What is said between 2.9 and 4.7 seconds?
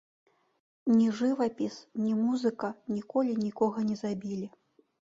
ніколі нікога не забілі.